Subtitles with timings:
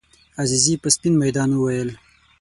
[0.41, 1.89] عزیزي په سپین میدان وویل.